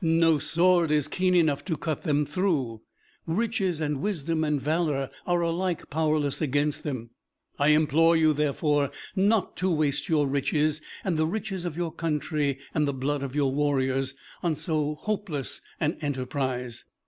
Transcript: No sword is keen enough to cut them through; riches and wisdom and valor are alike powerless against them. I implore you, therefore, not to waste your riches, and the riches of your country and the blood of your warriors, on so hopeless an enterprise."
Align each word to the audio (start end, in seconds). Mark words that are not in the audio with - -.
No 0.03 0.39
sword 0.39 0.89
is 0.89 1.07
keen 1.07 1.35
enough 1.35 1.63
to 1.65 1.77
cut 1.77 2.01
them 2.05 2.25
through; 2.25 2.81
riches 3.27 3.79
and 3.79 4.01
wisdom 4.01 4.43
and 4.43 4.59
valor 4.59 5.11
are 5.27 5.41
alike 5.41 5.91
powerless 5.91 6.41
against 6.41 6.83
them. 6.83 7.11
I 7.59 7.67
implore 7.67 8.17
you, 8.17 8.33
therefore, 8.33 8.89
not 9.15 9.55
to 9.57 9.69
waste 9.69 10.09
your 10.09 10.25
riches, 10.27 10.81
and 11.03 11.17
the 11.17 11.27
riches 11.27 11.65
of 11.65 11.77
your 11.77 11.91
country 11.91 12.57
and 12.73 12.87
the 12.87 12.93
blood 12.95 13.21
of 13.21 13.35
your 13.35 13.51
warriors, 13.51 14.15
on 14.41 14.55
so 14.55 14.95
hopeless 14.95 15.61
an 15.79 15.99
enterprise." 16.01 16.83